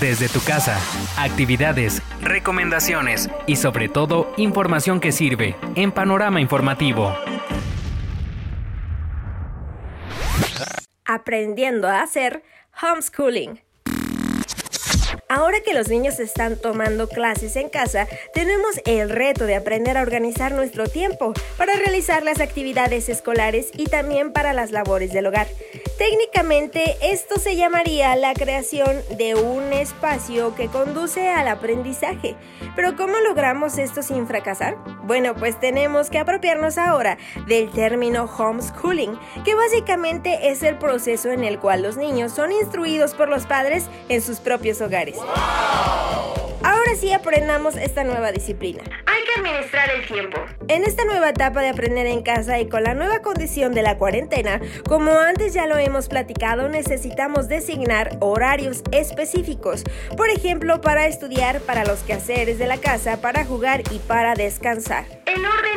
desde 0.00 0.28
tu 0.28 0.40
casa, 0.40 0.78
actividades, 1.16 2.02
recomendaciones 2.20 3.30
y 3.46 3.56
sobre 3.56 3.88
todo 3.88 4.32
información 4.36 5.00
que 5.00 5.12
sirve 5.12 5.56
en 5.74 5.92
Panorama 5.92 6.40
Informativo. 6.40 7.14
Aprendiendo 11.04 11.88
a 11.88 12.02
hacer 12.02 12.42
homeschooling. 12.82 13.60
Ahora 15.28 15.58
que 15.64 15.74
los 15.74 15.88
niños 15.88 16.20
están 16.20 16.56
tomando 16.56 17.08
clases 17.08 17.56
en 17.56 17.68
casa, 17.68 18.06
tenemos 18.32 18.80
el 18.84 19.10
reto 19.10 19.46
de 19.46 19.56
aprender 19.56 19.98
a 19.98 20.02
organizar 20.02 20.52
nuestro 20.52 20.86
tiempo 20.86 21.32
para 21.56 21.74
realizar 21.74 22.22
las 22.22 22.40
actividades 22.40 23.08
escolares 23.08 23.70
y 23.76 23.86
también 23.86 24.32
para 24.32 24.52
las 24.52 24.70
labores 24.70 25.12
del 25.12 25.26
hogar. 25.26 25.48
Técnicamente, 25.98 26.96
esto 27.00 27.38
se 27.40 27.56
llamaría 27.56 28.14
la 28.16 28.34
creación 28.34 29.02
de 29.16 29.34
un 29.34 29.72
espacio 29.72 30.54
que 30.54 30.68
conduce 30.68 31.30
al 31.30 31.48
aprendizaje. 31.48 32.36
Pero 32.74 32.96
¿cómo 32.96 33.18
logramos 33.20 33.78
esto 33.78 34.02
sin 34.02 34.26
fracasar? 34.26 34.76
Bueno, 35.04 35.34
pues 35.34 35.58
tenemos 35.58 36.10
que 36.10 36.18
apropiarnos 36.18 36.76
ahora 36.76 37.16
del 37.46 37.70
término 37.70 38.24
homeschooling, 38.24 39.18
que 39.42 39.54
básicamente 39.54 40.50
es 40.50 40.62
el 40.62 40.76
proceso 40.76 41.30
en 41.30 41.44
el 41.44 41.58
cual 41.58 41.82
los 41.82 41.96
niños 41.96 42.32
son 42.32 42.52
instruidos 42.52 43.14
por 43.14 43.30
los 43.30 43.46
padres 43.46 43.88
en 44.10 44.20
sus 44.20 44.40
propios 44.40 44.82
hogares. 44.82 45.16
Ahora 46.62 46.94
sí 47.00 47.10
aprendamos 47.12 47.74
esta 47.74 48.04
nueva 48.04 48.32
disciplina. 48.32 48.82
Administrar 49.36 49.90
el 49.90 50.06
tiempo. 50.06 50.38
En 50.68 50.84
esta 50.84 51.04
nueva 51.04 51.30
etapa 51.30 51.60
de 51.60 51.68
aprender 51.68 52.06
en 52.06 52.22
casa 52.22 52.58
y 52.58 52.68
con 52.68 52.82
la 52.82 52.94
nueva 52.94 53.20
condición 53.20 53.74
de 53.74 53.82
la 53.82 53.98
cuarentena, 53.98 54.60
como 54.88 55.12
antes 55.12 55.52
ya 55.52 55.66
lo 55.66 55.76
hemos 55.76 56.08
platicado, 56.08 56.68
necesitamos 56.68 57.48
designar 57.48 58.16
horarios 58.20 58.82
específicos. 58.92 59.84
Por 60.16 60.30
ejemplo, 60.30 60.80
para 60.80 61.06
estudiar, 61.06 61.60
para 61.60 61.84
los 61.84 62.00
quehaceres 62.00 62.58
de 62.58 62.66
la 62.66 62.78
casa, 62.78 63.20
para 63.20 63.44
jugar 63.44 63.82
y 63.90 63.98
para 63.98 64.34
descansar. 64.34 65.04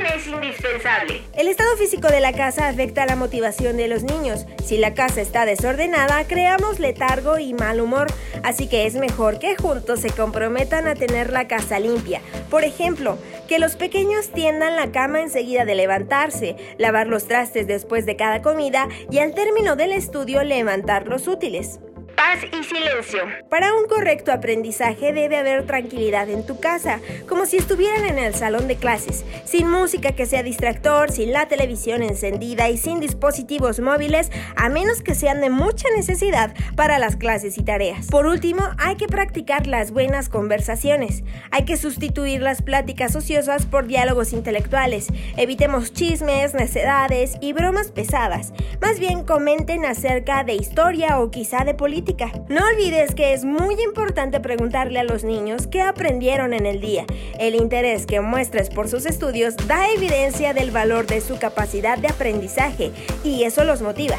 Es 0.05 0.27
indispensable. 0.27 1.21
El 1.35 1.47
estado 1.47 1.75
físico 1.77 2.07
de 2.07 2.19
la 2.19 2.33
casa 2.33 2.67
afecta 2.67 3.05
la 3.05 3.15
motivación 3.15 3.77
de 3.77 3.87
los 3.87 4.03
niños. 4.03 4.45
Si 4.63 4.77
la 4.77 4.93
casa 4.93 5.21
está 5.21 5.45
desordenada, 5.45 6.25
creamos 6.25 6.79
letargo 6.79 7.39
y 7.39 7.53
mal 7.53 7.81
humor. 7.81 8.07
Así 8.43 8.67
que 8.67 8.85
es 8.85 8.95
mejor 8.95 9.39
que 9.39 9.55
juntos 9.55 9.99
se 9.99 10.11
comprometan 10.11 10.87
a 10.87 10.95
tener 10.95 11.31
la 11.31 11.47
casa 11.47 11.79
limpia. 11.79 12.21
Por 12.49 12.63
ejemplo, 12.63 13.17
que 13.47 13.59
los 13.59 13.75
pequeños 13.75 14.29
tiendan 14.29 14.75
la 14.75 14.91
cama 14.91 15.21
enseguida 15.21 15.65
de 15.65 15.75
levantarse, 15.75 16.55
lavar 16.77 17.07
los 17.07 17.27
trastes 17.27 17.67
después 17.67 18.05
de 18.05 18.15
cada 18.15 18.41
comida 18.41 18.87
y 19.11 19.19
al 19.19 19.33
término 19.33 19.75
del 19.75 19.91
estudio 19.91 20.43
levantar 20.43 21.07
los 21.07 21.27
útiles 21.27 21.79
paz 22.19 22.39
y 22.43 22.63
silencio. 22.65 23.23
Para 23.49 23.73
un 23.73 23.87
correcto 23.87 24.33
aprendizaje 24.33 25.13
debe 25.13 25.37
haber 25.37 25.65
tranquilidad 25.65 26.29
en 26.29 26.45
tu 26.45 26.59
casa, 26.59 26.99
como 27.29 27.45
si 27.45 27.55
estuvieran 27.55 28.03
en 28.03 28.19
el 28.19 28.35
salón 28.35 28.67
de 28.67 28.75
clases, 28.75 29.23
sin 29.45 29.71
música 29.71 30.11
que 30.11 30.25
sea 30.25 30.43
distractor, 30.43 31.11
sin 31.11 31.31
la 31.31 31.47
televisión 31.47 32.03
encendida 32.03 32.67
y 32.67 32.77
sin 32.77 32.99
dispositivos 32.99 33.79
móviles, 33.79 34.33
a 34.57 34.67
menos 34.67 35.01
que 35.01 35.15
sean 35.15 35.39
de 35.39 35.49
mucha 35.49 35.87
necesidad 35.95 36.53
para 36.75 36.99
las 36.99 37.15
clases 37.15 37.57
y 37.57 37.63
tareas. 37.63 38.07
Por 38.07 38.25
último, 38.25 38.63
hay 38.79 38.97
que 38.97 39.07
practicar 39.07 39.65
las 39.65 39.91
buenas 39.91 40.27
conversaciones. 40.27 41.23
Hay 41.51 41.63
que 41.63 41.77
sustituir 41.77 42.41
las 42.41 42.61
pláticas 42.61 43.15
ociosas 43.15 43.65
por 43.65 43.87
diálogos 43.87 44.33
intelectuales. 44.33 45.07
Evitemos 45.37 45.93
chismes, 45.93 46.53
necedades 46.53 47.37
y 47.39 47.53
bromas 47.53 47.91
pesadas. 47.91 48.51
Más 48.81 48.99
bien 48.99 49.23
comenten 49.23 49.85
acerca 49.85 50.43
de 50.43 50.55
historia 50.55 51.21
o 51.21 51.31
quizá 51.31 51.63
de 51.63 51.73
política 51.73 52.08
no 52.47 52.65
olvides 52.65 53.13
que 53.13 53.33
es 53.33 53.45
muy 53.45 53.75
importante 53.81 54.39
preguntarle 54.39 54.99
a 54.99 55.03
los 55.03 55.23
niños 55.23 55.67
qué 55.67 55.81
aprendieron 55.81 56.53
en 56.53 56.65
el 56.65 56.81
día. 56.81 57.05
El 57.39 57.53
interés 57.53 58.07
que 58.07 58.19
muestres 58.19 58.69
por 58.69 58.87
sus 58.87 59.05
estudios 59.05 59.55
da 59.67 59.91
evidencia 59.91 60.53
del 60.53 60.71
valor 60.71 61.05
de 61.05 61.21
su 61.21 61.37
capacidad 61.37 61.97
de 61.99 62.07
aprendizaje 62.07 62.91
y 63.23 63.43
eso 63.43 63.63
los 63.63 63.81
motiva. 63.81 64.15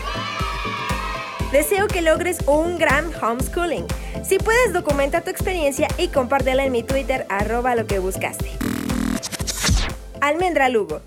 Deseo 1.51 1.89
que 1.89 2.01
logres 2.01 2.39
un 2.47 2.79
gran 2.79 3.11
homeschooling. 3.21 3.87
Si 4.23 4.39
puedes, 4.39 4.73
documenta 4.73 5.23
tu 5.23 5.31
experiencia 5.31 5.89
y 5.99 6.09
compártela 6.09 6.65
en 6.65 6.73
mi 6.73 6.85
Twitter, 6.85 7.27
arroba 7.29 7.75
lo 7.75 7.87
que 7.87 7.99
buscaste. 7.99 8.51
Almendra 10.21 10.69
Lugo. 10.69 11.01